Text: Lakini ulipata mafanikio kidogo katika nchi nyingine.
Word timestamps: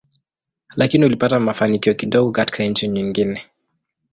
Lakini 0.75 1.05
ulipata 1.05 1.39
mafanikio 1.39 1.93
kidogo 1.93 2.31
katika 2.31 2.63
nchi 2.63 2.87
nyingine. 2.87 3.41